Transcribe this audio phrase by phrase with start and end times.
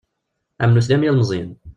[0.63, 1.51] Am nutni am yilmeẓyen.